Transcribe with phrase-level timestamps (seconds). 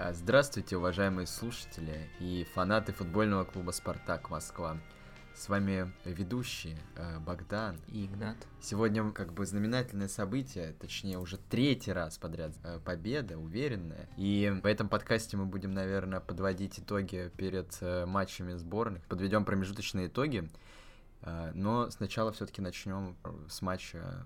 [0.00, 4.78] А, здравствуйте, уважаемые слушатели и фанаты футбольного клуба «Спартак Москва».
[5.34, 8.36] С вами ведущие э, Богдан и Игнат.
[8.60, 14.08] Сегодня как бы знаменательное событие, точнее уже третий раз подряд э, победа, уверенная.
[14.16, 19.02] И в этом подкасте мы будем, наверное, подводить итоги перед матчами сборных.
[19.06, 20.48] Подведем промежуточные итоги.
[21.54, 23.16] Но сначала все-таки начнем
[23.48, 24.24] с матча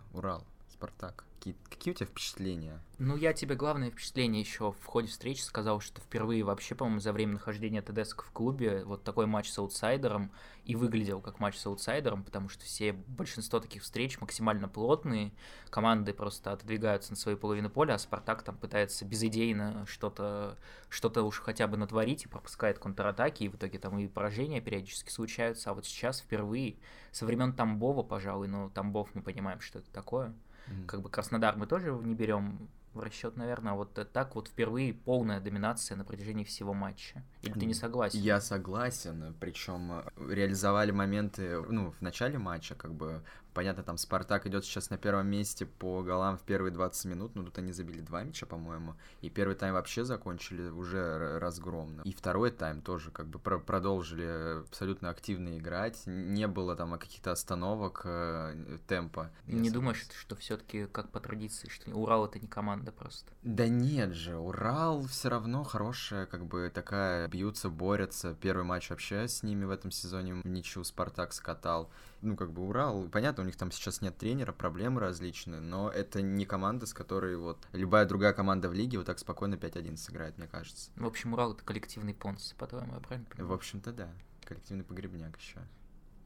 [0.83, 1.25] Урал-Спартак.
[1.39, 2.81] Какие, какие у тебя впечатления?
[2.99, 7.13] Ну, я тебе главное впечатление еще в ходе встречи сказал, что впервые вообще, по-моему, за
[7.13, 10.31] время нахождения ТДСК в клубе вот такой матч с аутсайдером
[10.65, 15.33] и выглядел как матч с аутсайдером, потому что все, большинство таких встреч максимально плотные,
[15.69, 20.57] команды просто отодвигаются на свою половину поля, а Спартак там пытается безыдейно что-то
[20.89, 25.11] что-то уж хотя бы натворить и пропускает контратаки, и в итоге там и поражения периодически
[25.11, 26.77] случаются, а вот сейчас впервые,
[27.11, 30.33] со времен Тамбова, пожалуй, но Тамбов мы понимаем, что это такое,
[30.69, 30.87] Mm-hmm.
[30.87, 35.41] Как бы Краснодар мы тоже не берем в расчет, наверное, вот так вот впервые полная
[35.41, 37.23] доминация на протяжении всего матча.
[37.43, 38.19] Или ты не согласен?
[38.21, 43.23] Я согласен, причем э, реализовали моменты, ну, в начале матча, как бы,
[43.53, 47.43] понятно, там Спартак идет сейчас на первом месте по голам в первые 20 минут, но
[47.45, 52.03] тут они забили два мяча, по-моему, и первый тайм вообще закончили уже разгромно.
[52.03, 57.33] И второй тайм тоже как бы про продолжили абсолютно активно играть, не было там каких-то
[57.33, 59.31] остановок э, темпа.
[59.47, 62.93] Не думаешь, что все-таки как по традиции, что Урал это не команда?
[62.93, 63.33] просто.
[63.43, 68.35] Да нет же, Урал все равно хорошая, как бы такая, бьются, борются.
[68.35, 71.91] Первый матч вообще с ними в этом сезоне ничего Спартак скатал.
[72.23, 76.23] Ну, как бы Урал, понятно, у них там сейчас нет тренера, проблемы различные, но это
[76.23, 80.39] не команда, с которой вот любая другая команда в лиге вот так спокойно 5-1 сыграет,
[80.39, 80.93] мне кажется.
[80.95, 83.51] В общем, Урал это коллективный понс, по-твоему, я правильно понимаю?
[83.51, 84.09] В общем-то, да.
[84.45, 85.59] Коллективный погребняк еще.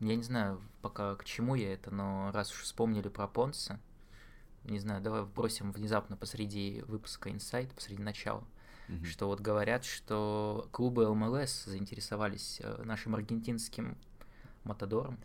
[0.00, 3.80] Я не знаю пока к чему я это, но раз уж вспомнили про Понса,
[4.64, 8.44] не знаю, давай вбросим внезапно посреди выпуска инсайт, посреди начала,
[8.88, 9.04] mm-hmm.
[9.04, 13.96] что вот говорят, что клубы ЛМЛС заинтересовались э, нашим аргентинским
[14.64, 15.18] Матадором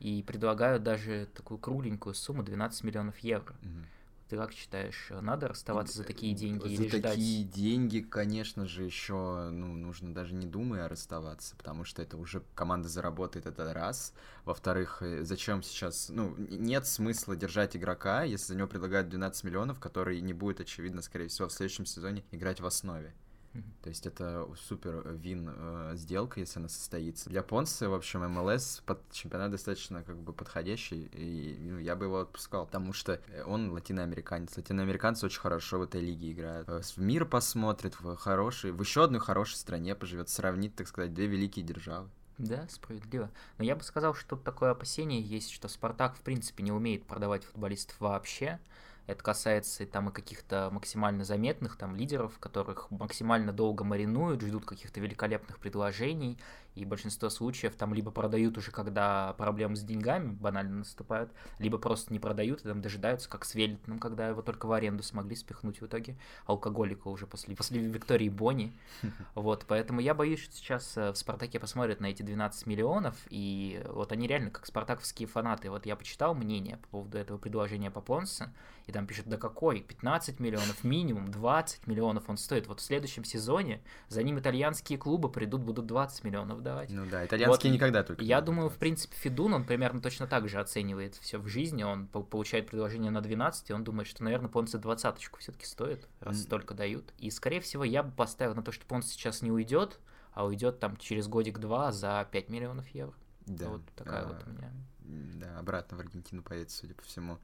[0.00, 3.54] и предлагают даже такую кругленькую сумму 12 миллионов евро.
[3.62, 3.84] Mm-hmm.
[4.28, 7.02] Ты как считаешь, надо расставаться за такие деньги за или ждать?
[7.02, 12.16] За такие деньги, конечно же, еще ну, нужно даже не думая расставаться, потому что это
[12.16, 14.14] уже команда заработает это раз.
[14.46, 16.08] Во-вторых, э, зачем сейчас...
[16.08, 21.02] Ну, нет смысла держать игрока, если за него предлагают 12 миллионов, который не будет, очевидно,
[21.02, 23.12] скорее всего, в следующем сезоне играть в основе.
[23.82, 27.30] То есть это супер вин э, сделка, если она состоится.
[27.30, 32.06] Для Понса, в общем, МЛС под чемпионат достаточно как бы подходящий, и ну, я бы
[32.06, 34.56] его отпускал, потому что он латиноамериканец.
[34.56, 36.68] Латиноамериканцы очень хорошо в этой лиге играют.
[36.68, 41.14] Э, в мир посмотрит, в хороший, в еще одной хорошей стране поживет, сравнит, так сказать,
[41.14, 42.08] две великие державы.
[42.38, 43.30] Да, справедливо.
[43.58, 47.04] Но я бы сказал, что тут такое опасение есть, что Спартак, в принципе, не умеет
[47.04, 48.58] продавать футболистов вообще.
[49.06, 55.00] Это касается там и каких-то максимально заметных там лидеров, которых максимально долго маринуют, ждут каких-то
[55.00, 56.38] великолепных предложений,
[56.74, 62.12] и большинство случаев там либо продают уже, когда проблемы с деньгами банально наступают, либо просто
[62.12, 65.80] не продают и там дожидаются, как с Велитным, когда его только в аренду смогли спихнуть
[65.80, 66.16] в итоге
[66.46, 68.72] алкоголика уже после, после Виктории Бонни.
[69.34, 73.82] Вот, поэтому я боюсь, что сейчас э, в Спартаке посмотрят на эти 12 миллионов, и
[73.88, 75.70] вот они реально как спартаковские фанаты.
[75.70, 78.52] Вот я почитал мнение по поводу этого предложения по Понса,
[78.86, 82.68] и там пишут, да какой, 15 миллионов минимум, 20 миллионов он стоит.
[82.68, 86.90] Вот в следующем сезоне за ним итальянские клубы придут, будут 20 миллионов давать.
[86.90, 88.22] Ну да, итальянские вот, никогда только.
[88.22, 91.82] Я думаю, в принципе, Федун, он примерно точно так же оценивает все в жизни.
[91.82, 96.36] Он получает предложение на 12, и он думает, что, наверное, Понце двадцаточку все-таки стоит, раз
[96.36, 96.42] mm.
[96.42, 97.12] столько дают.
[97.18, 99.98] И, скорее всего, я бы поставил на то, что Понс сейчас не уйдет,
[100.32, 103.14] а уйдет там через годик-два за 5 миллионов евро.
[103.46, 103.68] Да.
[103.68, 104.72] Вот такая а, вот у меня.
[105.00, 107.38] Да, обратно в Аргентину поедет, судя по всему.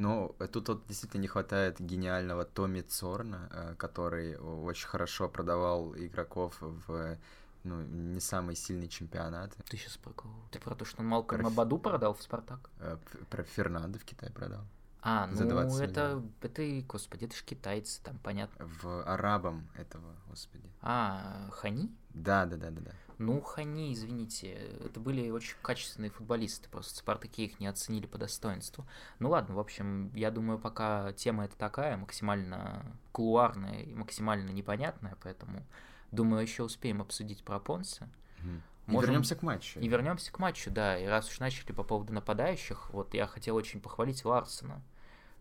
[0.00, 6.56] Но тут вот действительно не хватает гениального Томми Цорна, э, который очень хорошо продавал игроков
[6.60, 7.18] в
[7.64, 9.54] ну, не самый сильный чемпионат.
[9.68, 10.34] Ты сейчас про кого?
[10.50, 11.56] Ты про то, что он Малкольма про...
[11.56, 12.70] Баду продал в Спартак?
[12.78, 12.96] Э,
[13.28, 14.64] про Фернандо в Китае продал.
[15.02, 18.66] А, ну это, это, господи, это же китайцы, там понятно.
[18.82, 20.64] В арабам этого, господи.
[20.80, 21.94] А, Хани?
[22.14, 22.92] Да, да, да, да, да.
[23.20, 24.52] Ну, Хани, извините,
[24.84, 28.86] это были очень качественные футболисты, просто Спартаки их не оценили по достоинству.
[29.18, 35.16] Ну ладно, в общем, я думаю, пока тема это такая, максимально кулуарная и максимально непонятная,
[35.22, 35.64] поэтому
[36.12, 38.08] Думаю, еще успеем обсудить про Понса.
[38.40, 38.48] Угу.
[38.86, 39.10] Можем...
[39.10, 39.78] И вернемся к матчу.
[39.78, 40.98] И вернемся к матчу, да.
[40.98, 44.82] И раз уж начали по поводу нападающих, вот я хотел очень похвалить Ларсона,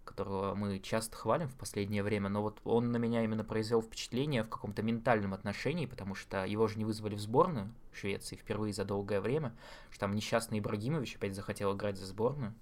[0.09, 4.43] которого мы часто хвалим в последнее время, но вот он на меня именно произвел впечатление
[4.43, 8.85] в каком-то ментальном отношении, потому что его же не вызвали в сборную Швеции впервые за
[8.85, 9.55] долгое время,
[9.91, 12.53] что там несчастный Ибрагимович опять захотел играть за сборную.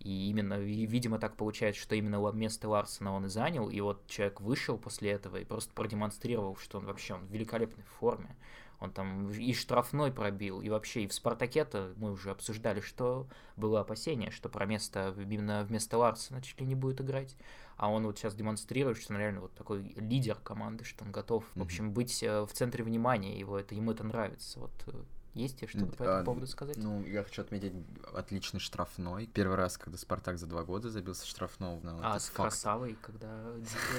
[0.00, 4.40] И именно, видимо, так получается, что именно место Ларсона он и занял, и вот человек
[4.40, 8.36] вышел после этого и просто продемонстрировал, что он вообще он в великолепной форме.
[8.82, 13.80] Он там и штрафной пробил, и вообще и в «Спартаке»-то мы уже обсуждали, что было
[13.80, 17.36] опасение, что про место именно вместо Ларсона чуть ли не будет играть.
[17.76, 21.44] А он вот сейчас демонстрирует, что он реально вот такой лидер команды, что он готов,
[21.44, 21.58] mm-hmm.
[21.60, 24.58] в общем, быть э, в центре внимания, его это, ему это нравится.
[24.58, 25.02] Вот э,
[25.34, 26.76] есть тебе что-то по этому а, поводу сказать?
[26.76, 27.72] Ну, я хочу отметить
[28.12, 29.26] отличный штрафной.
[29.26, 31.80] Первый раз, когда Спартак за два года забился штрафного.
[31.82, 32.50] Ну, а, с факт.
[32.50, 33.42] Красавой, когда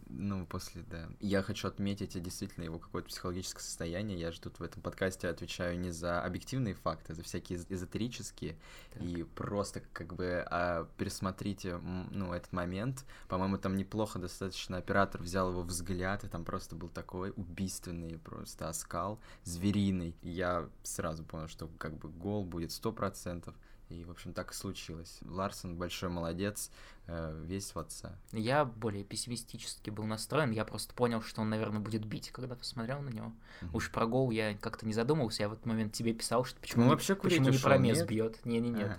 [0.08, 1.08] ну, после, да.
[1.20, 4.18] Я хочу отметить действительно его какое-то психологическое состояние.
[4.18, 8.56] Я же тут в этом подкасте отвечаю не за объективные факты, а за всякие эзотерические.
[8.92, 9.02] Так.
[9.02, 13.04] И просто как бы а, пересмотрите, ну, этот момент.
[13.28, 18.68] По-моему, там неплохо достаточно оператор взял его взгляд, и там просто был такой убийственный просто
[18.68, 20.14] оскал, звериный.
[20.22, 23.54] И я сразу понял, что как бы гол будет сто процентов.
[23.88, 25.20] И, в общем, так и случилось.
[25.22, 26.72] Ларсон большой молодец,
[27.06, 28.18] э, весь в отца.
[28.32, 30.50] Я более пессимистически был настроен.
[30.50, 33.32] Я просто понял, что он, наверное, будет бить, когда посмотрел на него.
[33.60, 33.70] Mm-hmm.
[33.74, 35.44] Уж про гол я как-то не задумывался.
[35.44, 38.44] Я в этот момент тебе писал, что почему, ну, вообще почему не про мест бьет.
[38.44, 38.96] Не-не-не.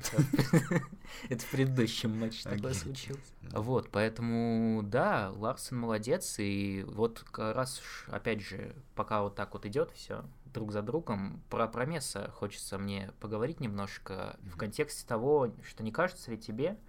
[1.29, 3.33] Это в предыдущем матче такое случилось.
[3.51, 6.35] Вот, поэтому, да, Ларсон молодец.
[6.39, 10.23] И вот как раз, опять же, пока вот так вот идет все,
[10.57, 11.43] друг за другом.
[11.51, 16.79] Про Промеса хочется мне поговорить немножко в контексте того, что не кажется ли тебе,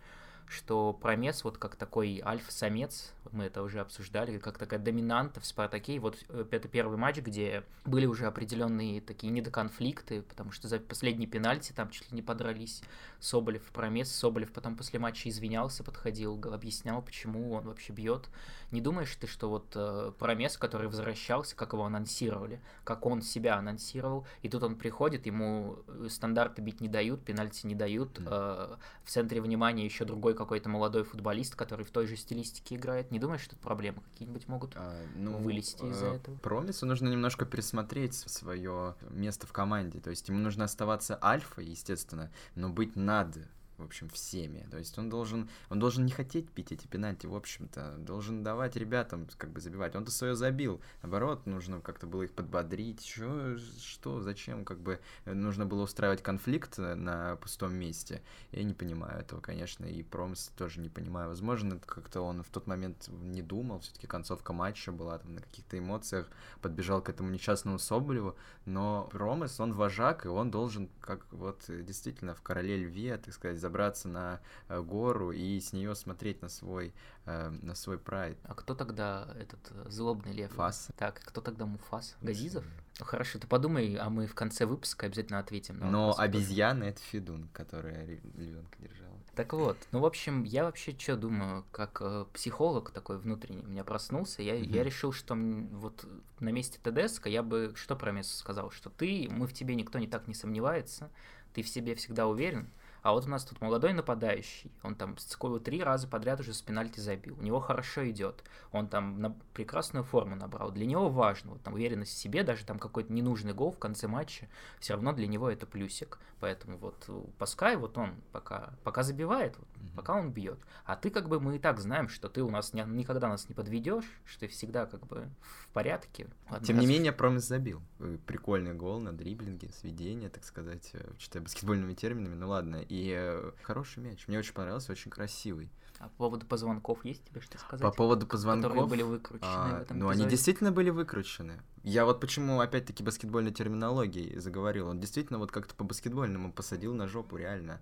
[0.48, 5.96] что Промес вот как такой альфа-самец, мы это уже обсуждали, как такая доминанта в Спартаке.
[5.96, 10.78] И вот э, это первый матч, где были уже определенные такие недоконфликты, потому что за
[10.78, 12.82] последний пенальти там чуть ли не подрались
[13.20, 14.10] Соболев и Промес.
[14.10, 18.28] Соболев потом после матча извинялся, подходил, объяснял, почему он вообще бьет.
[18.70, 23.56] Не думаешь ты, что вот э, Промес, который возвращался, как его анонсировали, как он себя
[23.56, 28.76] анонсировал, и тут он приходит, ему э, стандарты бить не дают, пенальти не дают, э,
[29.04, 33.10] в центре внимания еще другой какой-то молодой футболист, который в той же стилистике играет.
[33.10, 36.36] Не думаешь, что проблемы какие-нибудь могут а, ну, вылезти из-за э, этого?
[36.36, 40.00] Промису нужно немножко пересмотреть свое место в команде.
[40.00, 43.36] То есть ему нужно оставаться альфа, естественно, но быть над
[43.78, 44.66] в общем, всеми.
[44.70, 48.76] То есть он должен, он должен не хотеть пить эти пенальти, в общем-то, должен давать
[48.76, 49.94] ребятам как бы забивать.
[49.94, 50.80] Он-то свое забил.
[51.02, 53.06] Наоборот, нужно как-то было их подбодрить.
[53.06, 58.22] Что, что, зачем, как бы нужно было устраивать конфликт на пустом месте.
[58.52, 61.28] Я не понимаю этого, конечно, и Промс тоже не понимаю.
[61.28, 65.78] Возможно, как-то он в тот момент не думал, все-таки концовка матча была там на каких-то
[65.78, 66.28] эмоциях,
[66.60, 72.34] подбежал к этому несчастному Соболеву, но Промес, он вожак, и он должен, как вот действительно
[72.34, 76.94] в Короле Льве, так сказать, забраться на э, гору и с нее смотреть на свой,
[77.26, 78.38] э, на свой прайд.
[78.44, 80.52] А кто тогда этот э, злобный лев?
[80.52, 80.88] Фас.
[80.96, 82.16] Так, кто тогда Муфас?
[82.22, 82.64] Газизов?
[82.98, 85.78] Ну, хорошо, ты подумай, а мы в конце выпуска обязательно ответим.
[85.78, 89.18] На Но обезьяна это Федун, которая ребенка держала.
[89.34, 93.68] Так вот, ну, в общем, я вообще что думаю, как э, психолог такой внутренний, у
[93.68, 94.74] меня проснулся, я, mm-hmm.
[94.74, 96.04] я решил, что вот
[96.40, 99.98] на месте ТДСК я бы что про Мессу сказал, что ты, мы в тебе никто
[99.98, 101.10] не так не сомневается,
[101.54, 102.68] ты в себе всегда уверен,
[103.08, 105.16] а вот у нас тут молодой нападающий, он там
[105.64, 110.04] три раза подряд уже с пенальти забил, у него хорошо идет, он там на прекрасную
[110.04, 110.70] форму набрал.
[110.72, 114.08] Для него важно, вот там уверенность в себе, даже там какой-то ненужный гол в конце
[114.08, 114.46] матча,
[114.78, 116.18] все равно для него это плюсик.
[116.40, 119.96] Поэтому вот э, Паскай, вот он пока, пока забивает, вот, mm-hmm.
[119.96, 120.58] пока он бьет.
[120.84, 123.48] А ты как бы, мы и так знаем, что ты у нас не, никогда нас
[123.48, 126.28] не подведешь, что ты всегда как бы в порядке.
[126.48, 127.82] Ладно, Тем не менее, Промис забил.
[127.98, 132.76] Э, прикольный гол на дриблинге, сведение, так сказать, э, читая баскетбольными терминами, ну ладно.
[132.76, 134.26] И э, хороший мяч.
[134.28, 135.70] Мне очень понравился, очень красивый.
[135.98, 137.82] А по поводу позвонков есть тебе что сказать?
[137.82, 138.70] По поводу позвонков?
[138.70, 140.22] Которые были выкручены а, в этом Ну, эпизоде?
[140.22, 141.60] они действительно были выкручены.
[141.82, 144.88] Я вот почему, опять-таки, баскетбольной терминологией заговорил.
[144.88, 147.80] Он действительно вот как-то по баскетбольному посадил на жопу, реально.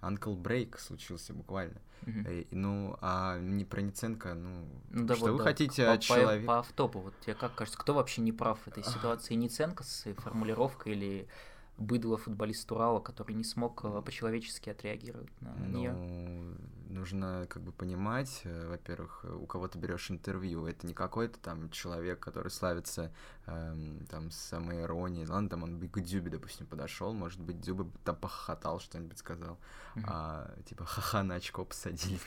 [0.00, 1.80] Анкл брейк случился буквально.
[2.02, 2.42] Uh-huh.
[2.42, 5.44] И, ну, а не Прониценко, ну, ну да что вот, вы да.
[5.44, 6.46] хотите по, от человека?
[6.46, 9.34] По автопу, вот тебе как кажется, кто вообще не прав в этой ситуации?
[9.34, 11.28] Ниценко с формулировкой или
[11.76, 16.56] быдло футболист Урала, который не смог э, по-человечески отреагировать на ну, нее.
[16.88, 20.66] Нужно как бы понимать, э, во-первых, у кого ты берешь интервью.
[20.66, 23.12] Это не какой-то там человек, который славится
[23.46, 25.26] эм, там самой иронией.
[25.26, 29.58] Ладно, там он к Дюбе, допустим, подошел, может быть, Дюбе там похохотал, что-нибудь сказал.
[29.96, 30.04] Mm-hmm.
[30.06, 32.18] А, типа, ха-ха, на очко посадили.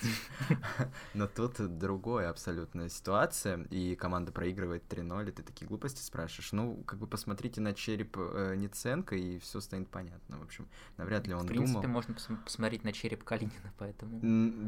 [1.13, 6.51] Но тут другая абсолютная ситуация, и команда проигрывает 3-0, и ты такие глупости спрашиваешь.
[6.51, 10.39] Ну, как бы посмотрите на череп э, Ниценко, и все станет понятно.
[10.39, 10.67] В общем,
[10.97, 11.45] навряд ли он думал.
[11.45, 11.93] В принципе, думал...
[11.93, 14.19] можно пос- посмотреть на череп Калинина, поэтому...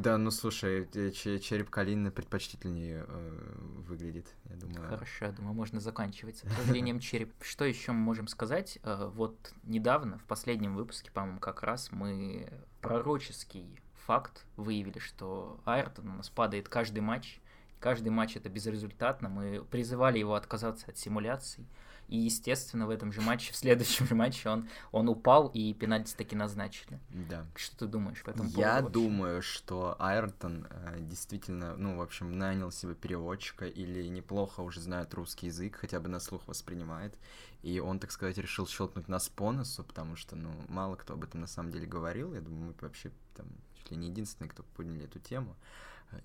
[0.01, 3.55] Да, ну слушай, череп Калины предпочтительнее э,
[3.87, 4.87] выглядит, я думаю.
[4.87, 7.33] Хорошо, я думаю, можно заканчивать с обсуждением череп.
[7.41, 8.79] Что еще мы можем сказать?
[8.83, 12.49] Э, вот недавно, в последнем выпуске, по-моему, как раз мы
[12.81, 17.39] пророческий факт выявили, что Айртон у нас падает каждый матч.
[17.79, 19.29] Каждый матч это безрезультатно.
[19.29, 21.65] Мы призывали его отказаться от симуляций.
[22.09, 26.15] И, естественно, в этом же матче, в следующем же матче он, он упал, и пенальти
[26.15, 26.99] таки назначили.
[27.09, 27.45] Да.
[27.55, 32.37] Что ты думаешь по этому Я поводу думаю, что Айртон э, действительно, ну, в общем,
[32.37, 37.15] нанял себе переводчика или неплохо уже знает русский язык, хотя бы на слух воспринимает.
[37.61, 41.23] И он, так сказать, решил щелкнуть нас по носу, потому что, ну, мало кто об
[41.23, 42.33] этом на самом деле говорил.
[42.33, 43.45] Я думаю, мы вообще там
[43.75, 45.55] чуть ли не единственные, кто подняли эту тему.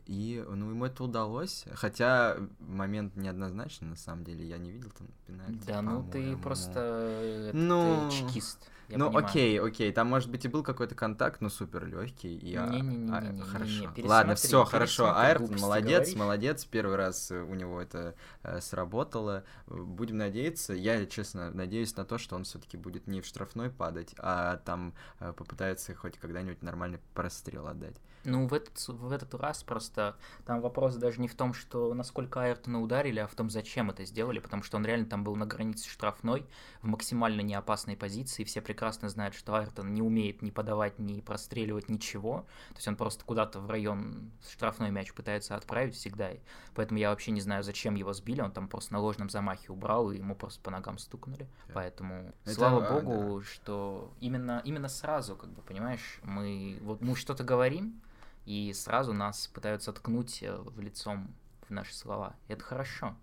[0.07, 5.09] И, ну, ему это удалось, хотя момент неоднозначный, на самом деле, я не видел там
[5.27, 5.67] пенальти.
[5.67, 8.71] Да, ну ты просто ну, ты чекист.
[8.89, 9.27] Я ну, понимаю.
[9.27, 12.37] окей, окей, там, может быть, и был какой-то контакт, но супер легкий.
[12.37, 13.93] И, не, не, не, а, не, не, хорошо.
[13.97, 15.15] Не, не, Ладно, все, хорошо.
[15.17, 16.15] Айртон молодец, говоришь.
[16.17, 16.65] молодец.
[16.65, 19.45] Первый раз э, у него это э, сработало.
[19.67, 20.75] Будем надеяться.
[20.75, 24.95] Я, честно, надеюсь на то, что он все-таки будет не в штрафной падать, а там
[25.21, 27.97] э, попытается хоть когда-нибудь нормальный прострел отдать.
[28.25, 32.43] Ну, в этот, в этот раз просто там вопрос даже не в том, что насколько
[32.43, 35.47] Айртона ударили, а в том, зачем это сделали, потому что он реально там был на
[35.47, 36.47] границе штрафной,
[36.81, 38.45] в максимально неопасной позиции.
[38.45, 42.41] Все прекрасно знают, что Айртон не умеет ни подавать, ни простреливать ничего.
[42.71, 46.31] То есть он просто куда-то в район штрафной мяч пытается отправить всегда.
[46.75, 48.41] Поэтому я вообще не знаю, зачем его сбили.
[48.41, 51.47] Он там просто на ложном замахе убрал, и ему просто по ногам стукнули.
[51.73, 53.47] Поэтому, это, слава а, богу, да.
[53.47, 58.03] что именно, именно сразу, как бы, понимаешь, мы, вот мы что-то говорим,
[58.45, 61.33] и сразу нас пытаются ткнуть э, в лицом
[61.69, 62.35] в наши слова.
[62.49, 63.15] Это хорошо.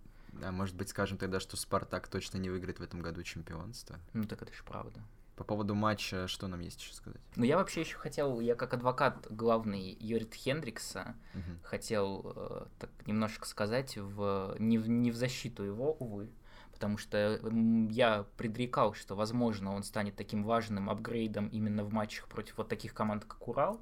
[0.42, 4.00] А может быть, скажем тогда, что Спартак точно не выиграет в этом году чемпионство?
[4.14, 5.02] Ну так это же правда.
[5.42, 7.20] По поводу матча, что нам есть еще сказать?
[7.36, 11.58] Ну, я вообще еще хотел, я как адвокат главный Юрит Хендрикса, угу.
[11.64, 16.30] хотел э, так немножко сказать в, не, в, не в защиту его, увы,
[16.74, 17.42] потому что
[17.90, 22.94] я предрекал, что, возможно, он станет таким важным апгрейдом именно в матчах против вот таких
[22.94, 23.82] команд, как Урал,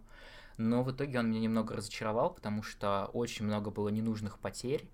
[0.56, 4.88] но в итоге он меня немного разочаровал, потому что очень много было ненужных потерь,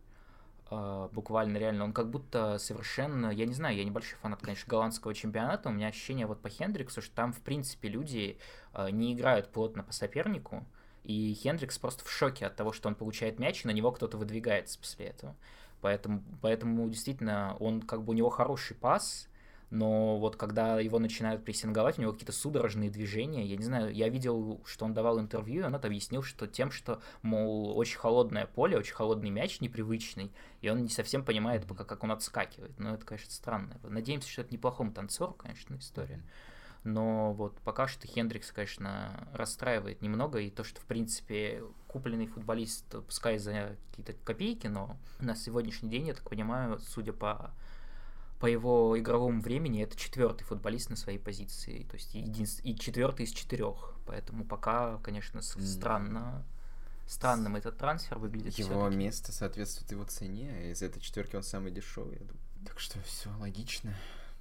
[0.69, 5.69] буквально реально, он как будто совершенно, я не знаю, я небольшой фанат, конечно, голландского чемпионата,
[5.69, 8.37] у меня ощущение вот по Хендриксу, что там, в принципе, люди
[8.73, 10.65] uh, не играют плотно по сопернику,
[11.03, 14.17] и Хендрикс просто в шоке от того, что он получает мяч, и на него кто-то
[14.17, 15.35] выдвигается после этого.
[15.81, 19.29] Поэтому, поэтому действительно, он как бы у него хороший пас,
[19.69, 24.09] но вот когда его начинают прессинговать, у него какие-то судорожные движения, я не знаю, я
[24.09, 28.45] видел, что он давал интервью, и он это объяснил, что тем, что, мол, очень холодное
[28.45, 30.31] поле, очень холодный мяч, непривычный,
[30.61, 32.77] и он не совсем понимает, пока как он отскакивает.
[32.79, 33.79] Но это, конечно, странно.
[33.83, 36.21] Надеемся, что это неплохом танцор, конечно, история.
[36.85, 42.85] Но вот пока что Хендрикс, конечно, расстраивает немного, и то, что, в принципе, купленный футболист,
[43.07, 47.55] пускай за какие-то копейки, но на сегодняшний день, я так понимаю, судя по
[48.39, 53.25] по его игровому времени это четвертый футболист на своей позиции, то есть единственный и четвертый
[53.25, 53.93] из четырех.
[54.05, 56.43] Поэтому пока, конечно, странно.
[57.07, 58.57] Странным этот трансфер выглядит.
[58.57, 62.19] Его место соответствует его цене, из этой четверки он самый дешевый.
[62.65, 63.95] Так что все логично.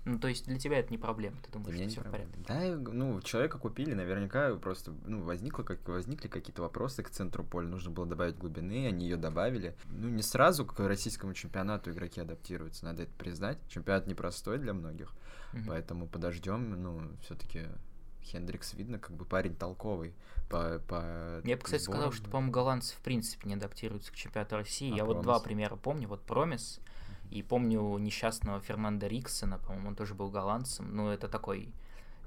[0.05, 2.39] Ну, то есть для тебя это не проблема, ты думаешь, что все в порядке?
[2.47, 2.61] Да,
[2.93, 7.91] ну, человека купили, наверняка просто, ну, возникло, как, возникли какие-то вопросы к центру поля, нужно
[7.91, 9.75] было добавить глубины, они ее добавили.
[9.87, 13.59] Ну, не сразу к российскому чемпионату игроки адаптируются, надо это признать.
[13.69, 15.15] Чемпионат непростой для многих,
[15.53, 15.65] mm-hmm.
[15.67, 17.63] поэтому подождем, ну, все-таки
[18.25, 20.15] Хендрикс видно, как бы парень толковый
[20.49, 22.01] по, по Я бы, кстати, сборам.
[22.01, 24.93] сказал, что, по-моему, голландцы в принципе не адаптируются к чемпионату России.
[24.93, 25.17] А, Я Промис.
[25.17, 26.09] вот два примера помню.
[26.09, 26.81] Вот Промис,
[27.31, 30.95] и помню несчастного Фернанда Риксона, по-моему, он тоже был голландцем.
[30.95, 31.73] Ну, это такой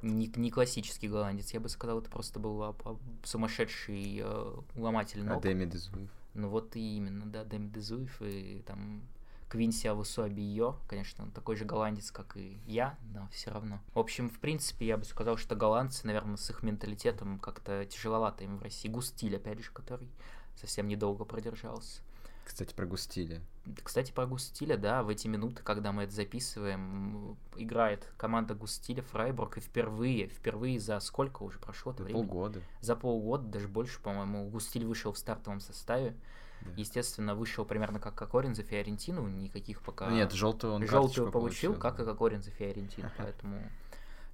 [0.01, 5.23] не, не классический голландец, я бы сказал, это просто был а, а, сумасшедший э, ломатель
[5.23, 5.37] ног.
[5.37, 6.09] А Дэми Дезуев?
[6.33, 9.01] Ну вот и именно, да, Дэми Дезуев и там
[9.49, 13.79] Квинси Авусуабио, конечно, он такой же голландец, как и я, но все равно.
[13.93, 18.43] В общем, в принципе, я бы сказал, что голландцы, наверное, с их менталитетом как-то тяжеловато
[18.43, 18.89] им в России.
[18.89, 20.09] Густиль, опять же, который
[20.55, 22.01] совсем недолго продержался.
[22.47, 23.41] Кстати, про Густиля.
[23.83, 29.57] Кстати, про Густиля, да, в эти минуты, когда мы это записываем, играет команда Густиля Фрайбург,
[29.57, 32.19] и впервые, впервые за сколько уже прошло это время?
[32.19, 32.61] Полгода.
[32.79, 36.15] За полгода, даже больше, по-моему, Густиль вышел в стартовом составе.
[36.61, 36.71] Да.
[36.77, 40.09] Естественно, вышел примерно как Кокорин за Фиорентину, никаких пока...
[40.09, 43.61] Нет, желтую он Желтую получил, получил, как и Кокорин за Фиорентину, поэтому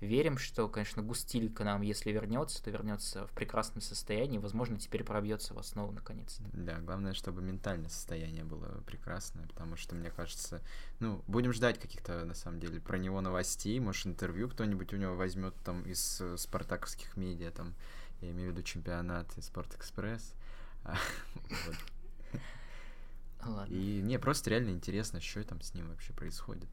[0.03, 5.03] верим, что, конечно, Густиль к нам, если вернется, то вернется в прекрасном состоянии, возможно, теперь
[5.03, 6.43] пробьется в основу наконец-то.
[6.53, 10.62] Да, главное, чтобы ментальное состояние было прекрасное, потому что, мне кажется,
[11.00, 15.15] ну, будем ждать каких-то, на самом деле, про него новостей, может, интервью кто-нибудь у него
[15.15, 17.74] возьмет там из э, спартаковских медиа, там,
[18.22, 20.33] я имею в виду чемпионат и Спорт-Экспресс.
[23.67, 26.69] И не, просто реально интересно, что там с ним вообще происходит.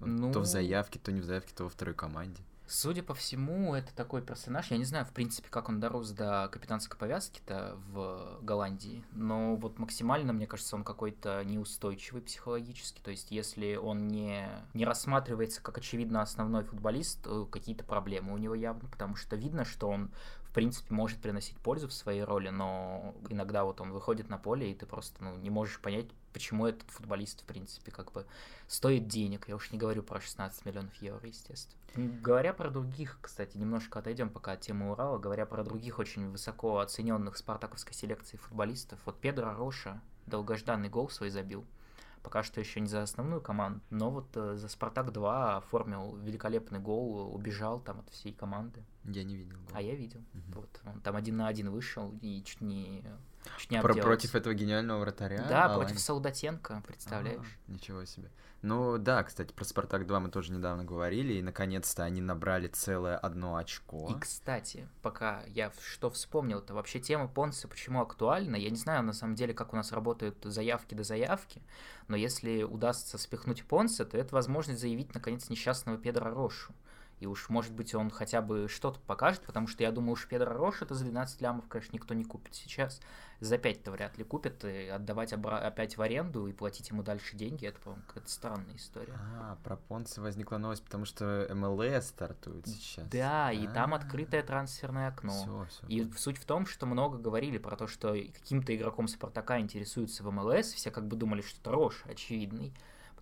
[0.00, 2.42] Ну- То в заявке, то не в заявке, то во второй команде.
[2.74, 4.70] Судя по всему, это такой персонаж.
[4.70, 9.78] Я не знаю, в принципе, как он дорос до капитанской повязки-то в Голландии, но вот
[9.78, 13.02] максимально, мне кажется, он какой-то неустойчивый психологически.
[13.02, 18.38] То есть, если он не, не рассматривается как очевидно основной футболист, то какие-то проблемы у
[18.38, 20.10] него явно, потому что видно, что он
[20.44, 24.70] в принципе может приносить пользу в своей роли, но иногда вот он выходит на поле,
[24.70, 28.26] и ты просто ну, не можешь понять, почему этот футболист, в принципе, как бы
[28.66, 29.48] стоит денег.
[29.48, 31.80] Я уж не говорю про 16 миллионов евро, естественно.
[31.94, 36.78] Говоря про других, кстати, немножко отойдем пока от темы Урала, говоря про других очень высоко
[36.78, 41.64] оцененных спартаковской селекции футболистов, вот Педро Роша долгожданный гол свой забил.
[42.22, 46.78] Пока что еще не за основную команду, но вот э, за Спартак 2 оформил великолепный
[46.78, 48.84] гол, убежал там от всей команды.
[49.04, 49.56] Я не видел.
[49.56, 49.70] гол.
[49.74, 50.20] А я видел.
[50.32, 50.52] Мгм.
[50.54, 53.02] Вот, он там один на один вышел и чуть не,
[53.58, 55.44] чуть не Про- против этого гениального вратаря?
[55.48, 55.82] Да, Алани?
[55.82, 57.58] против Солдатенко, представляешь?
[57.68, 58.30] А, ничего себе.
[58.62, 63.16] Ну да, кстати, про Спартак 2 мы тоже недавно говорили, и наконец-то они набрали целое
[63.18, 64.08] одно очко.
[64.08, 68.54] И, кстати, пока я что вспомнил, это вообще тема Понса почему актуальна.
[68.54, 71.60] Я не знаю, на самом деле, как у нас работают заявки до заявки,
[72.06, 76.72] но если удастся спихнуть Понса, то это возможность заявить, наконец, несчастного Педро Рошу.
[77.22, 80.52] И уж, может быть, он хотя бы что-то покажет, потому что я думаю, уж Педро
[80.52, 83.00] Рош это за 12 лямов, конечно, никто не купит сейчас.
[83.38, 87.36] За 5-то вряд ли купят, и отдавать обра- опять в аренду и платить ему дальше
[87.36, 89.14] деньги, это, по-моему, какая-то странная история.
[89.40, 93.06] А, про Понца возникла новость, потому что МЛС стартует сейчас.
[93.06, 95.30] Да, и там А, открытое трансферное окно.
[95.30, 99.60] всё, всё, И суть в том, что много говорили про то, что каким-то игроком Спартака
[99.60, 102.72] интересуется в МЛС, все как бы думали, что это Рош очевидный,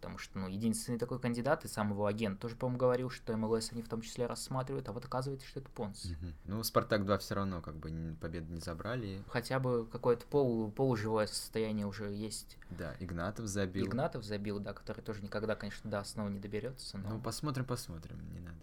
[0.00, 3.72] потому что, ну, единственный такой кандидат, и сам его агент тоже, по-моему, говорил, что МЛС
[3.72, 6.06] они в том числе рассматривают, а вот оказывается, что это Понс.
[6.06, 6.34] Мгм.
[6.46, 9.22] Ну, Спартак 2 все равно как бы победу не забрали.
[9.28, 12.56] Хотя бы какое-то полу, полуживое состояние уже есть.
[12.70, 13.86] Да, Игнатов забил.
[13.86, 17.10] Игнатов забил, да, который тоже никогда, конечно, до основы не доберется, но...
[17.10, 18.56] Ну, посмотрим, посмотрим, не надо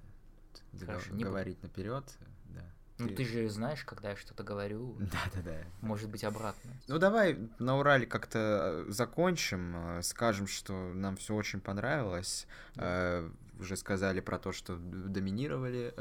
[0.85, 1.29] Хорошо, не буду.
[1.29, 2.03] говорить наперед.
[2.97, 3.05] Да.
[3.05, 5.57] Ну, ты же знаешь, когда я что-то говорю, Да-да-да.
[5.81, 6.71] может быть обратно.
[6.87, 12.47] Ну давай на Урале как-то э, закончим, э, скажем, что нам все очень понравилось.
[12.75, 13.29] Э,
[13.59, 15.93] Уже сказали про то, что доминировали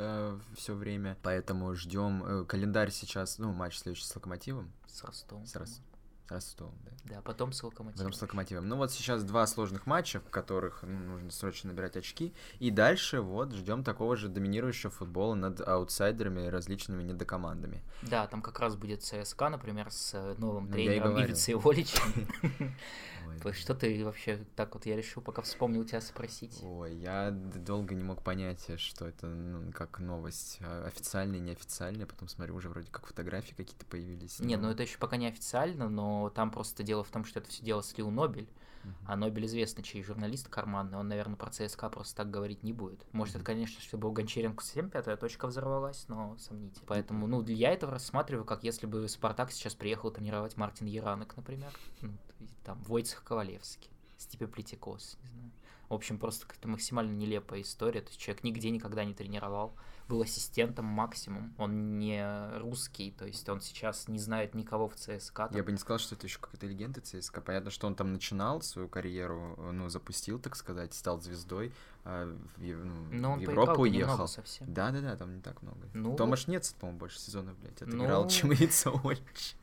[0.57, 5.47] все время, поэтому ждем э, календарь сейчас, ну матч следующий с Локомотивом, С Ростовом.
[5.47, 5.96] с, Рос- с
[6.29, 6.91] Ростовом, да.
[7.17, 7.99] Да, потом с Локомотивом.
[7.99, 8.69] Потом с Локомотивом.
[8.69, 12.35] Ну вот сейчас два сложных матча, в которых ну, нужно срочно набирать очки.
[12.59, 17.83] И дальше вот ждем такого же доминирующего футбола над аутсайдерами и различными недокомандами.
[18.03, 21.23] Да, там как раз будет ЦСКА, например, с э, новым Ну, тренером.
[21.23, 22.03] Ивицей Воличем.
[23.53, 26.59] Что ты вообще, так вот я решил, пока вспомнил тебя спросить.
[26.63, 32.29] Ой, я долго не мог понять, что это ну, как новость, а, официальная, неофициальная, потом
[32.29, 34.41] смотрю, уже вроде как фотографии какие-то появились.
[34.41, 37.49] Нет, ну это еще пока не официально, но там просто дело в том, что это
[37.49, 38.49] все дело слил Нобель,
[39.05, 43.05] а Нобель известный, чей журналист карманный, он, наверное, про ЦСКА просто так говорить не будет.
[43.13, 46.85] Может, это, конечно, чтобы у Гончаренко 7 пятая точка взорвалась, но сомнительно.
[46.87, 51.73] Поэтому, ну, я это рассматриваю, как если бы Спартак сейчас приехал тренировать Мартин Яранок, например,
[52.01, 52.13] ну,
[52.65, 55.51] там, Войцех Ковалевский, Степе Плетикос, не знаю.
[55.89, 58.01] В общем, просто какая-то максимально нелепая история.
[58.01, 59.75] То есть человек нигде никогда не тренировал,
[60.09, 61.55] был ассистентом максимум.
[61.59, 62.25] Он не
[62.59, 65.49] русский, то есть он сейчас не знает никого в ЦСКА.
[65.49, 65.57] там.
[65.57, 67.41] Я бы не сказал, что это еще какая-то легенда ЦСКА.
[67.41, 71.73] Понятно, что он там начинал свою карьеру, ну, запустил, так сказать, стал звездой,
[72.05, 74.29] а в, ну, Но он в Европу уехал.
[74.29, 74.73] совсем.
[74.73, 75.89] Да-да-да, там не так много.
[75.93, 79.57] Ну, Томаш Нец, по-моему, больше сезонов, блядь, отыграл, Ну, чем Ица Ольч.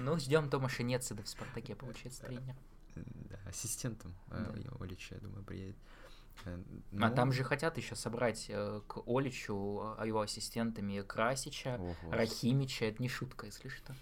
[0.00, 2.54] Ну, ждем Томаша Нецеда в Спартаке, получается, тренер.
[2.94, 4.52] Да, ассистентом Да.
[4.54, 5.76] э, Олича, я думаю, приедет.
[6.44, 6.58] Э,
[7.00, 11.94] А ну, там же хотят еще собрать э, к Оличу, а его ассистентами Красича, ого.
[12.10, 13.94] Рахимича, это не шутка, если что.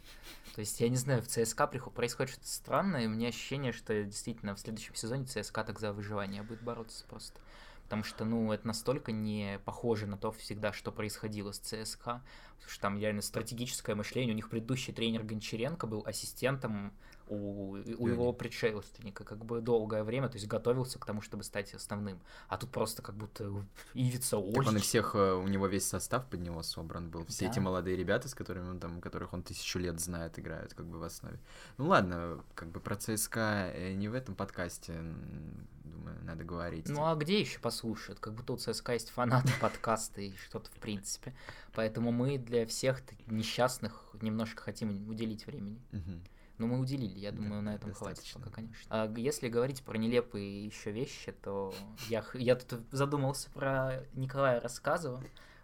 [0.54, 4.04] То есть, я не знаю, в ЦСКА происходит что-то странное, и у меня ощущение, что
[4.04, 7.40] действительно в следующем сезоне ЦСКА так за выживание будет бороться просто.
[7.84, 12.20] Потому что, ну, это настолько не похоже на то всегда, что происходило с ЦСКА.
[12.56, 14.32] Потому что там реально стратегическое мышление.
[14.32, 16.92] У них предыдущий тренер Гончаренко был ассистентом
[17.28, 21.74] у, у его предшественника как бы долгое время, то есть готовился к тому, чтобы стать
[21.74, 22.20] основным.
[22.48, 23.50] А тут просто как будто
[23.94, 24.82] Ивица Так он и Ольч.
[24.84, 27.24] всех, э, у него весь состав под него собран был.
[27.26, 27.62] Все эти Да.
[27.62, 31.02] молодые ребята, с которыми он там, которых он тысячу лет знает, играют как бы в
[31.02, 31.38] основе.
[31.78, 34.92] Ну ладно, как бы про ЦСКА э, не в этом подкасте,
[35.84, 36.88] думаю, надо говорить.
[36.88, 38.20] Ну а где еще послушают?
[38.20, 41.34] Как будто у ЦСКА есть фанаты подкаста и что-то в принципе.
[41.72, 45.80] Поэтому мы для всех несчастных немножко хотим уделить времени.
[45.92, 46.22] Мгм.
[46.58, 48.40] Но мы уделили, я Да, думаю, на этом хватит достаточно.
[48.40, 48.86] пока, конечно.
[48.88, 51.74] А если говорить про нелепые еще вещи, то
[52.08, 55.22] я, я тут задумался про Николая Рассказова,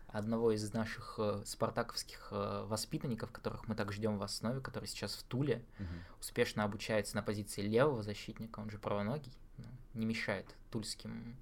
[0.08, 5.14] одного из наших э, спартаковских э, воспитанников, которых мы так ждем в основе, который сейчас
[5.14, 5.88] в Туле, Мгм.
[6.20, 11.34] успешно обучается на позиции левого защитника, он же правоногий, ну, не мешает тульским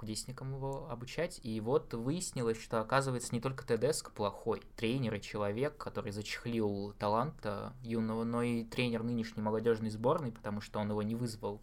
[0.00, 1.40] кудесникам его обучать.
[1.42, 7.74] И вот выяснилось, что, оказывается, не только Тедеско плохой тренер и человек, который зачехлил таланта
[7.82, 11.60] юного, но и тренер нынешней молодежной сборной, потому что он его не вызвал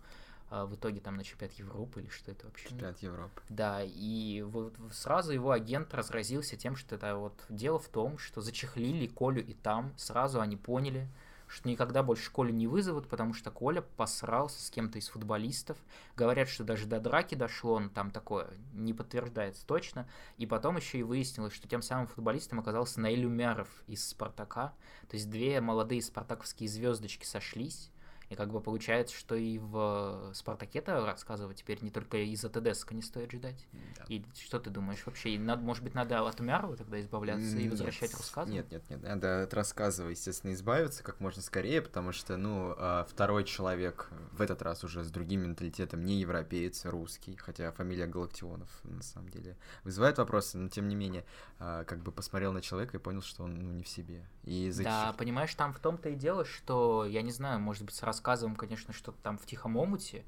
[0.52, 2.69] а, в итоге там на чемпионат Европы или что это вообще?
[2.69, 3.41] Чемпионат Европы.
[3.50, 8.41] Да, и вот сразу его агент разразился тем, что это вот дело в том, что
[8.41, 11.08] зачехлили Колю и там, сразу они поняли,
[11.47, 15.77] что никогда больше Колю не вызовут, потому что Коля посрался с кем-то из футболистов.
[16.15, 20.07] Говорят, что даже до драки дошло, но там такое не подтверждается точно.
[20.38, 24.73] И потом еще и выяснилось, что тем самым футболистом оказался Наиль Умяров из Спартака.
[25.10, 27.91] То есть две молодые спартаковские звездочки сошлись.
[28.30, 33.02] И как бы получается, что и в Спартаке-то рассказывать теперь не только из-за ТДСК не
[33.02, 33.66] стоит ждать.
[33.96, 34.04] Да.
[34.10, 35.32] И что ты думаешь вообще?
[35.32, 38.52] И надо, может быть, надо от Умярова тогда избавляться и Нет, возвращать рассказы?
[38.52, 39.02] Нет, нет, нет.
[39.02, 44.42] Надо от рассказа, естественно, избавиться как можно скорее, потому что, ну, а, второй человек в
[44.42, 49.30] этот раз уже с другим менталитетом, не европеец, а русский, хотя фамилия Галактионов, на самом
[49.30, 51.26] деле, вызывает вопросы, но тем не менее,
[51.60, 54.26] а, как бы посмотрел на человека и понял, что он, ну, не в себе.
[54.44, 55.16] И Да, зачем?
[55.18, 58.93] понимаешь, там в том-то и дело, что, я не знаю, может быть, с рассказом, конечно,
[58.93, 60.25] что-то там в тихом омуте,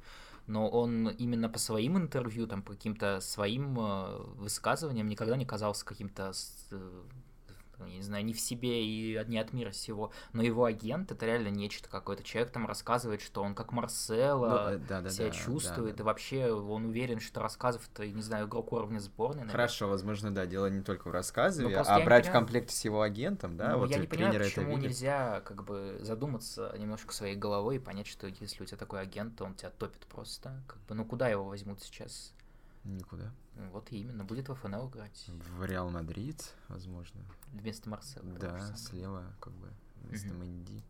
[0.48, 5.86] но он именно по своим интервью, там, по каким-то своим э, высказываниям никогда не казался
[5.86, 6.32] каким-то,
[6.72, 7.02] э,
[7.86, 10.12] я не знаю, не в себе и не от мира сего.
[10.34, 12.24] Но его агент— это реально нечто какое-то.
[12.24, 16.04] Человек там рассказывает, что он как Марсело, Ну, э, да, да, себя да, чувствует, да,
[16.04, 19.42] и вообще он уверен, что рассказов это, не знаю, игрок уровня сборной.
[19.42, 19.52] наверное.
[19.52, 22.32] Хорошо, возможно, да, дело не только в Рассказове, Ну, а брать в понимаю.
[22.46, 25.64] комплекте с его агентом, да, Ну, вот я не понимаю, тренеры это почему нельзя как
[25.64, 29.54] бы задуматься немножко своей головой и понять, что если у тебя такой агент, то он
[29.56, 30.62] тебя топит просто.
[30.68, 32.34] Как бы, ну куда его возьмут сейчас?
[32.84, 33.32] Никуда.
[33.72, 37.22] Вот именно, будет в ФНЛ играть В Реал Мадрид, возможно.
[37.52, 38.26] вместо Марсела.
[38.26, 39.70] Да, слева, как бы,
[40.02, 40.34] вместо.
[40.34, 40.84] Мэнди.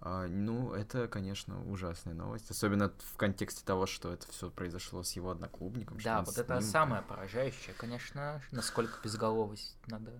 [0.00, 2.50] А, ну, это, конечно, ужасная новость.
[2.50, 5.98] Особенно в контексте того, что это все произошло с его одноклубником.
[6.02, 10.12] Да, вот это ним самое поражающее, конечно, насколько безголовость надо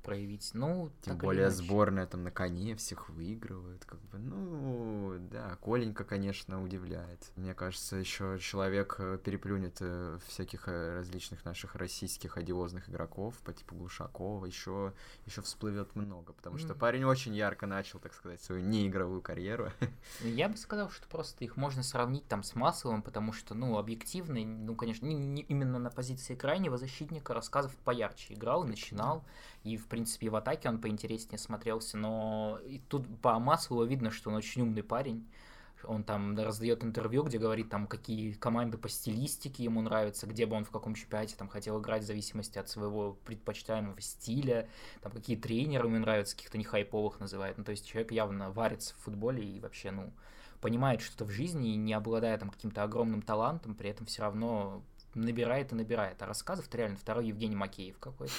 [0.00, 0.50] проявить.
[0.54, 6.62] Ну, Тем более сборная там на коне всех выигрывает, как бы, ну, да, Коленька, конечно,
[6.62, 7.30] удивляет.
[7.36, 13.52] Мне кажется, еще человек э, переплюнет э, всяких э, различных наших российских одиозных игроков по
[13.52, 14.92] типу Глушакова, еще,
[15.26, 16.78] еще всплывет много, потому что М.
[16.78, 19.70] парень очень ярко начал, так сказать, свою неигровую карьеру.
[20.20, 24.40] Я бы сказал, что просто их можно сравнить там с Масловым, потому что, ну, объективно,
[24.44, 29.24] ну, конечно, не- не именно на позиции крайнего защитника рассказов поярче играл, начинал,
[29.64, 34.10] и, в принципе, и в атаке он поинтереснее смотрелся, но и тут по Маслову видно,
[34.10, 35.26] что он очень умный парень,
[35.84, 40.56] он там раздает интервью, где говорит там, какие команды по стилистике ему нравятся, где бы
[40.56, 44.68] он в каком чемпионате там хотел играть в зависимости от своего предпочитаемого стиля,
[45.02, 47.58] там какие тренеры ему нравятся, каких-то не хайповых называет.
[47.58, 50.12] Ну, то есть человек явно варится в футболе и вообще, ну,
[50.60, 54.82] понимает что-то в жизни и не обладая там каким-то огромным талантом, при этом все равно
[55.14, 56.20] набирает и набирает.
[56.22, 58.34] А рассказов это реально второй Евгений Макеев какой-то.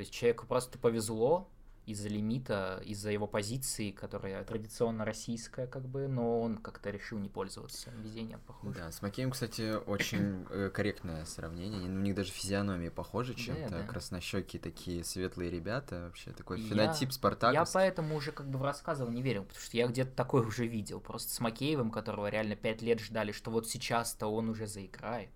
[0.00, 1.46] То есть человеку просто повезло
[1.84, 7.28] из-за лимита, из-за его позиции, которая традиционно российская, как бы, но он как-то решил не
[7.28, 8.78] пользоваться везением, похоже.
[8.78, 11.82] Да, с Макеем, кстати, очень э, корректное сравнение.
[11.82, 13.68] У них даже физиономии похожи чем-то.
[13.68, 13.82] да.
[13.82, 16.04] Краснощекие такие светлые ребята.
[16.06, 17.74] Вообще такой Я- фенотип Я спартаковский.
[17.74, 21.00] поэтому уже как бы в рассказывал не верил, потому что я где-то такое уже видел.
[21.00, 25.28] Просто с Макеевым, которого реально пять лет ждали, что вот сейчас-то он уже заиграет.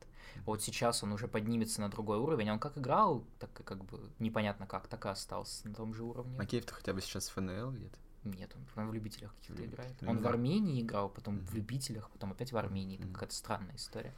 [0.46, 2.48] Вот сейчас он уже поднимется на другой уровень.
[2.50, 6.04] А Он как играл, так как бы непонятно как, так и остался на том же
[6.04, 6.36] уровне.
[6.38, 7.98] Макеев-то хотя бы сейчас в ФНЛ где-то.
[8.24, 9.74] Нет, он в любителях каких-то Любитель.
[9.74, 9.96] играет.
[10.00, 10.30] Ну, Он в да.
[10.30, 11.56] Армении играл, потом в Мгм.
[11.56, 12.96] любителях, потом опять в Армении.
[12.98, 13.12] Мгм.
[13.12, 14.14] какая-то странная история.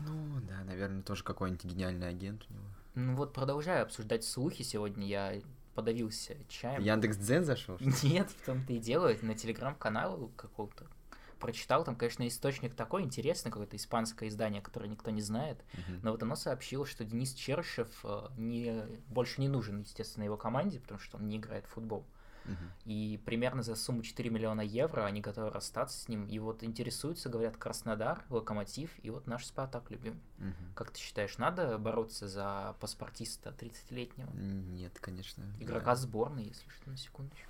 [0.00, 2.64] Ну, да, наверное, тоже какой-нибудь гениальный агент у него.
[2.94, 4.62] Ну вот, продолжаю обсуждать слухи.
[4.62, 5.40] Сегодня я
[5.74, 6.82] подавился чаем.
[6.82, 7.78] Яндекс Дзен зашел?
[8.02, 10.86] Нет, в том-то и дело, это на телеграм-канал какого-то
[11.38, 15.64] прочитал, там, конечно, источник такой интересный, какое-то испанское издание, которое никто не знает,
[16.02, 20.80] но вот оно сообщило, что Денис Черышев э, не, больше не нужен, естественно, его команде,
[20.80, 22.04] потому что он не играет в футбол.
[22.84, 26.26] И примерно за сумму 4 миллиона евро они готовы расстаться с ним.
[26.26, 30.20] И вот интересуются, говорят, Краснодар, Локомотив и вот наш Спартак любимый.
[30.74, 34.30] Как ты считаешь, надо бороться за паспортиста 30-летнего?
[34.32, 35.44] Нет, конечно.
[35.60, 37.47] Игрока сборной, если что, на секундочку.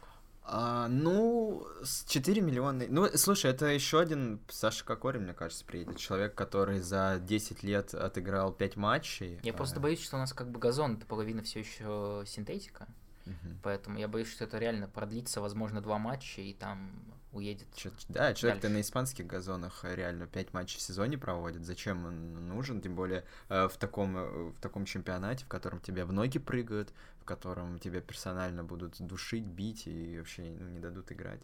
[0.50, 2.84] А, ну, с 4 миллиона...
[2.88, 5.98] Ну, слушай, это еще один Саша Кокорин, мне кажется, приедет.
[5.98, 9.38] Человек, который за 10 лет отыграл 5 матчей.
[9.42, 12.88] Я а, просто боюсь, что у нас как бы газон, это половина все еще синтетика.
[13.26, 13.58] мгм.
[13.62, 16.92] Поэтому я боюсь, что это реально продлится, возможно, два матча, и там
[17.32, 17.68] уедет.
[17.74, 21.64] Чё, да, человек-то на испанских газонах реально 5 матчей в сезоне проводит.
[21.64, 22.80] Зачем он нужен?
[22.80, 26.92] Тем более э, в таком, э, в таком чемпионате, в котором тебя в ноги прыгают,
[27.20, 31.40] в котором тебя персонально будут душить, бить и вообще ну, не дадут играть.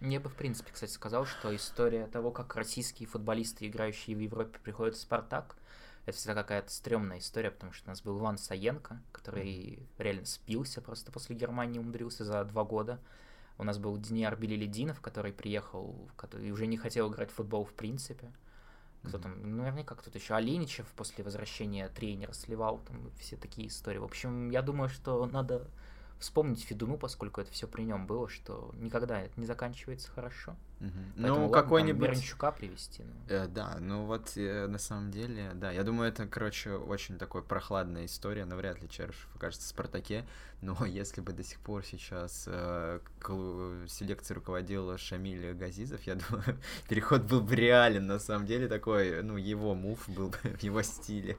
[0.00, 4.58] Я бы, в принципе, кстати, сказал, что история того, как российские футболисты, играющие в Европе,
[4.62, 5.56] приходят в «Спартак»,
[6.06, 10.80] это всегда какая-то стрёмная история, потому что у нас был Иван Саенко, который реально спился
[10.80, 13.00] просто после Германии, умудрился за два года.
[13.58, 17.72] У нас был Денис Белилединов, который приехал, который уже не хотел играть в футбол в
[17.72, 18.32] принципе.
[19.02, 23.98] Кто там, ну, наверняка кто-то еще Оленичев после возвращения тренера сливал, там все такие истории.
[23.98, 25.68] В общем, я думаю, что надо
[26.18, 30.56] вспомнить Федуну, поскольку это все при нем было, что никогда это не заканчивается хорошо.
[30.80, 30.90] Угу.
[31.16, 32.10] ну, какой-нибудь...
[32.10, 33.02] Мирончука привести.
[33.02, 33.14] Ну.
[33.28, 37.42] Э, да, ну вот э, на самом деле, да, я думаю, это, короче, очень такой
[37.42, 40.26] прохладная история, навряд ли Черышев окажется в «Спартаке»,
[40.60, 43.00] но если бы до сих пор сейчас э,
[43.88, 46.58] селекцией руководил Шамиль Газизов, я думаю,
[46.88, 50.82] переход был бы реален, на самом деле, такой, ну, его мув был бы в его
[50.82, 51.38] стиле.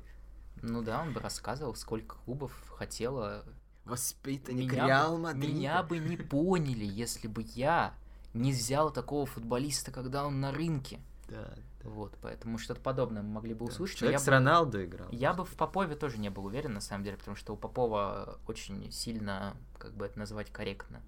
[0.64, 3.46] Ну да, он бы рассказывал, сколько клубов хотело
[3.88, 5.54] Воспитанник меня Реал Мадрида.
[5.54, 7.94] Меня бы не поняли, если бы я
[8.38, 11.00] не взял такого футболиста, когда он на рынке.
[11.28, 11.90] Да, да.
[11.90, 14.00] Вот, поэтому что-то подобное мы могли бы услышать.
[14.00, 15.08] Человек я с Роналдо играл.
[15.12, 18.40] Я бы в Попове тоже не был уверен, на самом деле, потому что у Попова
[18.48, 21.02] очень сильно, как бы это назвать корректно.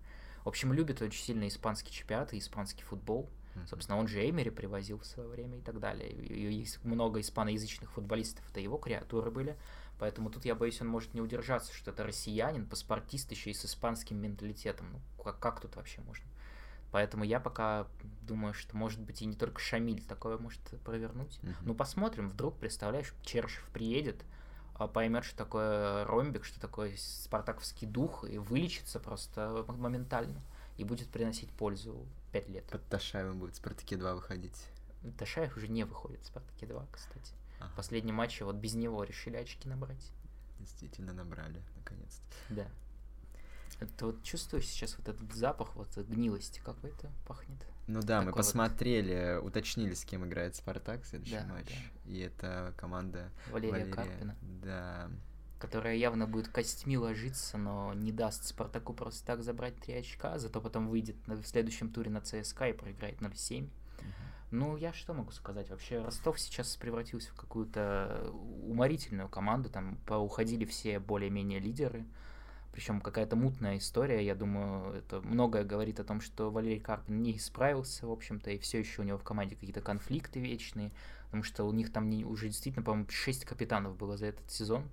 [0.44, 3.30] В общем, любит очень сильно испанский чемпионат и испанский футбол.
[3.56, 3.68] Mm-hmm.
[3.68, 6.12] Собственно, он же Эмери привозил в свое время и так далее.
[6.12, 9.58] И есть много испаноязычных футболистов, это его креатуры были.
[10.00, 13.65] Поэтому тут я боюсь, он может не удержаться, что это россиянин, паспортист еще и с
[13.65, 14.88] испанским менталитетом.
[14.94, 16.26] Ну, как, как тут вообще можно?
[16.91, 17.88] Поэтому я пока
[18.23, 21.39] думаю, что может быть и не только Шамиль такое может провернуть.
[21.41, 21.56] Uh-huh.
[21.62, 24.23] Ну, посмотрим, вдруг, представляешь, Чершев приедет,
[24.75, 30.41] а поймет, что такое ромбик, что такое спартаковский дух, и вылечится просто моментально.
[30.78, 32.63] И будет приносить пользу пять лет.
[32.65, 34.65] Под Ташаевым будет Спартаке 2 выходить.
[35.17, 37.34] Ташаев уже не выходит в Спартаке 2, кстати.
[37.60, 37.71] Ага.
[37.75, 40.12] Последние матчи вот без него решили очки набрать.
[40.60, 42.56] Действительно набрали, наконец-то.
[42.56, 42.67] Да.
[43.80, 47.65] Ты вот чувствуешь сейчас вот этот запах вот гнилости какой-то пахнет?
[47.88, 49.48] Ну да, Такой мы посмотрели, вот...
[49.48, 51.68] уточнили, с кем играет Спартак в следующий да, матч.
[52.06, 52.12] Да.
[52.12, 54.36] И это команда Валерия, Валерия Карпина.
[54.42, 55.10] Да.
[55.60, 60.62] Которая явно будет костьми ложиться, но не даст Спартаку просто так забрать три очка, зато
[60.62, 63.70] потом выйдет в следующем туре на ЦСКА и проиграет 0-7.
[64.52, 65.70] Ну, я что могу сказать?
[65.70, 68.32] Вообще, Ростов сейчас превратился в какую-то
[68.63, 69.70] уморительную команду.
[69.70, 72.06] Там поуходили все более-менее лидеры.
[72.71, 74.25] Причем какая-то мутная история.
[74.25, 78.60] Я думаю, это многое говорит о том, что Валерий Карпин не справился, в общем-то, и
[78.60, 80.91] все еще у него в команде какие-то конфликты вечные.
[81.25, 84.89] Потому что у них там не, уже действительно, по-моему, 6 капитанов было за этот сезон.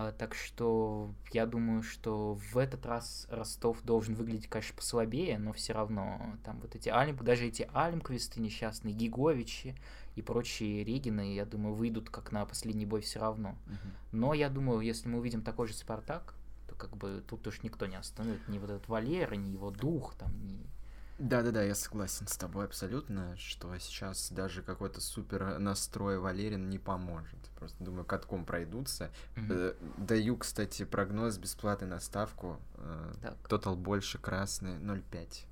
[0.00, 5.52] А, так что я думаю, что в этот раз Ростов должен выглядеть, конечно, послабее, но
[5.52, 9.74] все равно там вот эти Алим, даже эти Алимквисты несчастные, Гиговичи
[10.14, 13.56] и прочие Регины, я думаю, выйдут как на последний бой все равно.
[13.66, 13.90] Uh-huh.
[14.12, 16.34] Но я думаю, если мы увидим такой же Спартак,
[16.68, 20.14] то как бы тут уж никто не остановит ни вот этот Валера, ни его дух,
[20.14, 20.66] там, ни
[21.18, 27.38] да-да-да, я согласен с тобой абсолютно, что сейчас даже какой-то супер настрой Валерин не поможет.
[27.58, 29.10] Просто думаю, катком пройдутся.
[29.34, 30.04] Mm-hmm.
[30.06, 32.60] Даю, кстати, прогноз бесплатный на ставку.
[32.76, 33.48] Э, так.
[33.48, 35.44] Тотал больше красный 0,5.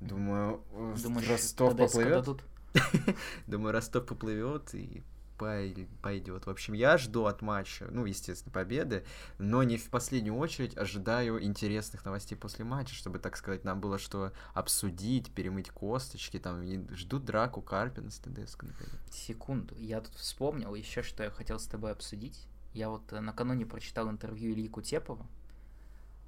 [0.00, 0.62] Думаю,
[1.02, 2.42] Думаешь, Ростов поплывет.
[3.46, 5.02] Думаю, Ростов поплывет и
[5.36, 6.46] пойдет.
[6.46, 9.04] В общем, я жду от матча, ну, естественно, победы,
[9.38, 13.98] но не в последнюю очередь ожидаю интересных новостей после матча, чтобы, так сказать, нам было
[13.98, 18.98] что обсудить, перемыть косточки, там, и жду драку Карпина с ТДСК, например.
[19.10, 22.46] Секунду, я тут вспомнил еще, что я хотел с тобой обсудить.
[22.72, 25.26] Я вот э, накануне прочитал интервью Ильи Кутепова,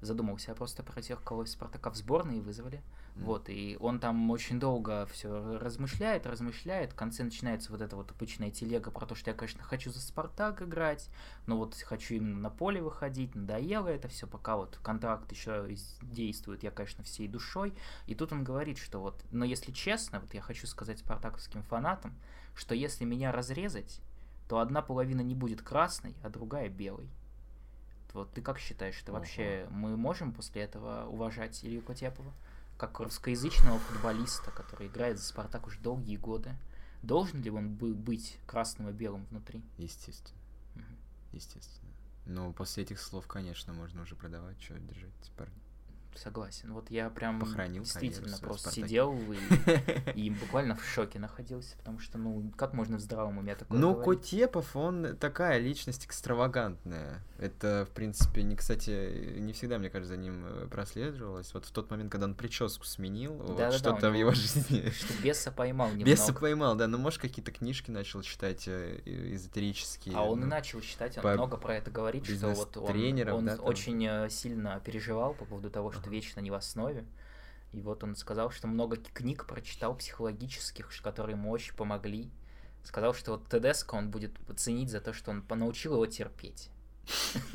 [0.01, 2.81] задумался просто про тех, кого из Спартака в сборные вызвали.
[3.15, 3.23] Mm.
[3.23, 6.93] Вот, и он там очень долго все размышляет, размышляет.
[6.93, 9.99] В конце начинается вот эта вот обычная телега про то, что я, конечно, хочу за
[9.99, 11.09] Спартак играть,
[11.45, 15.67] но вот хочу именно на поле выходить, надоело это все, пока вот контракт еще
[16.01, 17.73] действует, я, конечно, всей душой.
[18.07, 22.15] И тут он говорит, что вот, но если честно, вот я хочу сказать спартаковским фанатам,
[22.55, 24.01] что если меня разрезать,
[24.47, 27.09] то одна половина не будет красной, а другая белой.
[28.13, 32.33] Вот ты как считаешь, это вообще мы можем после этого уважать Илью Котепова?
[32.77, 36.55] Как русскоязычного футболиста, который играет за Спартак уже долгие годы.
[37.01, 39.63] Должен ли он быть красным и белым внутри?
[39.77, 40.39] Естественно.
[40.75, 40.83] Угу.
[41.33, 41.91] Естественно.
[42.25, 45.53] Ну, после этих слов, конечно, можно уже продавать, что держать парни.
[46.15, 46.73] Согласен.
[46.73, 48.87] Вот я прям Похоронил действительно карьеру в просто «Спартаке».
[48.87, 53.55] сидел и, и буквально в шоке находился, потому что, ну, как можно в здравом уме
[53.55, 54.21] такое Ну, говорить?
[54.21, 57.23] Кутепов, он такая личность экстравагантная.
[57.37, 61.53] Это, в принципе, не, кстати, не всегда, мне кажется, за ним э, прослеживалось.
[61.53, 64.31] Вот в тот момент, когда он прическу сменил, вот Да-да-да, у что-то в него его
[64.33, 64.89] жизни...
[64.89, 66.09] Что беса поймал немного.
[66.09, 70.15] Беса поймал, да, ну, может, какие-то книжки начал читать э, эзотерические.
[70.17, 70.49] А он и ну.
[70.49, 72.89] начал читать, он по много про это говорит, что вот он,
[73.29, 73.65] он да, там?
[73.65, 76.09] очень э, сильно переживал по поводу того, что Ага.
[76.11, 77.05] вечно не в основе.
[77.71, 82.29] И вот он сказал, что много книг прочитал психологических, которые ему очень помогли.
[82.83, 86.69] Сказал, что вот Тедеско он будет ценить за то, что он научил его терпеть.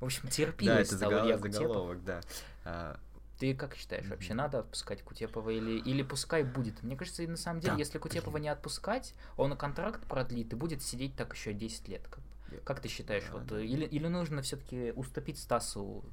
[0.00, 2.04] В общем, Да, терпимый это стал загол- Илья Кутепов.
[2.04, 2.20] да.
[2.64, 2.98] А,
[3.38, 6.82] Ты как считаешь, вообще надо отпускать Кутепова или, или пускай будет?
[6.82, 11.16] Мне кажется, на самом деле, если Кутепова не отпускать, он контракт продлит и будет сидеть
[11.16, 12.06] так еще 10 лет.
[12.08, 12.20] Как,
[12.64, 16.04] как ты считаешь, вот, или, или нужно все-таки уступить Стасу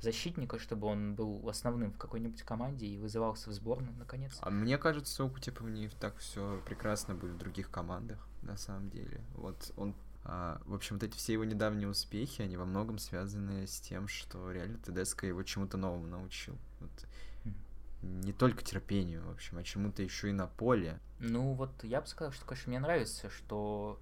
[0.00, 4.36] защитника, чтобы он был основным в какой-нибудь команде и вызывался в сборную, наконец?
[4.40, 8.90] А мне кажется, у Кутепова не так все прекрасно будет в других командах, на самом
[8.90, 9.20] деле.
[9.34, 9.94] Вот он
[10.28, 14.08] а, в общем, вот эти все его недавние успехи, они во многом связаны с тем,
[14.08, 16.58] что реально ТДСК его чему-то новому научил.
[16.80, 16.90] Вот.
[18.02, 20.98] Не только терпению, в общем, а чему-то еще и на поле.
[21.20, 24.00] Ну, вот я бы сказал, что, конечно, мне нравится, что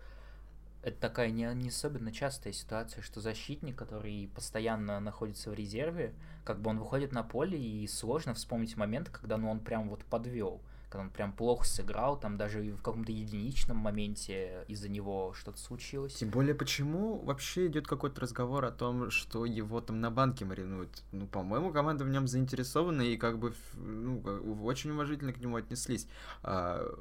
[0.85, 6.13] это такая не, не особенно частая ситуация, что защитник, который постоянно находится в резерве,
[6.45, 10.05] как бы он выходит на поле, и сложно вспомнить момент, когда ну, он прям вот
[10.05, 15.59] подвел, когда он прям плохо сыграл, там даже в каком-то единичном моменте из-за него что-то
[15.59, 16.17] случилось.
[16.17, 21.03] Тем более, почему вообще идет какой-то разговор о том, что его там на банке маринуют?
[21.13, 24.21] Ну, по-моему, команда в нем заинтересована и как бы ну,
[24.63, 26.07] очень уважительно к нему отнеслись.
[26.43, 26.95] А,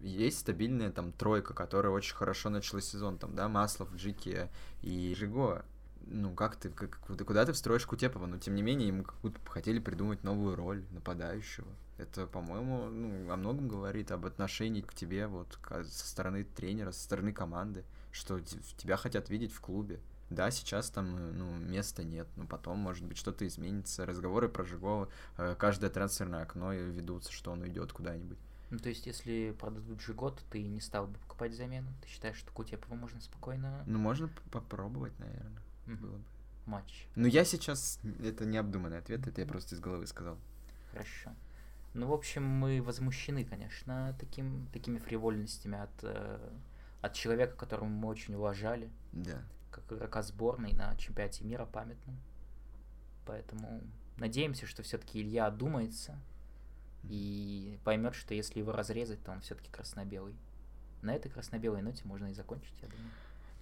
[0.00, 4.48] есть стабильная там тройка, которая очень хорошо начала сезон, там, да, Маслов, Джики
[4.82, 5.64] и Жиго.
[6.06, 8.26] Ну, как ты, как, куда, ты встроишь Кутепова?
[8.26, 11.68] Но, тем не менее, ему как будто хотели придумать новую роль нападающего.
[11.98, 16.92] Это, по-моему, ну, о многом говорит об отношении к тебе вот ка- со стороны тренера,
[16.92, 20.00] со стороны команды, что тебя хотят видеть в клубе.
[20.30, 24.06] Да, сейчас там, ну, места нет, но потом, может быть, что-то изменится.
[24.06, 28.38] Разговоры про Жигова, э, каждое трансферное окно ведутся, что он уйдет куда-нибудь.
[28.70, 31.88] Ну, то есть, если продадут год, ты не стал бы покупать замену?
[32.02, 35.96] Ты считаешь, что Кутепова можно спокойно Ну, можно попробовать, наверное, Мгм.
[36.00, 36.24] было бы.
[36.66, 37.06] матч?
[37.16, 40.38] Но я сейчас, это необдуманный ответ, это я просто из головы сказал.
[40.92, 41.32] Хорошо.
[41.94, 46.50] Ну, в общем, мы возмущены, конечно, таким, такими фривольностями от, э,
[47.00, 49.42] от человека, которого мы очень уважали, Да.
[49.72, 52.16] как игрока сборной на чемпионате мира памятном.
[53.26, 53.82] Поэтому
[54.16, 56.16] надеемся, что все-таки Илья одумается
[57.04, 60.34] и поймет, что если его разрезать, то он все-таки красно-белый.
[61.02, 63.10] На этой красно-белой ноте можно и закончить, я думаю.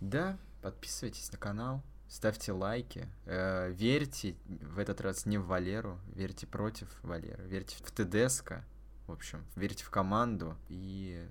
[0.00, 6.46] Да, подписывайтесь на канал, ставьте лайки, э, верьте в этот раз не в Валеру, верьте
[6.46, 8.64] против Валеры, верьте в ТДСК,
[9.06, 11.26] в общем, верьте в команду и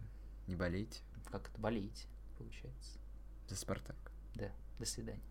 [0.47, 2.99] не болейте Как это болеете, получается.
[3.47, 3.95] за Спартак.
[4.35, 5.21] Да, до свидания.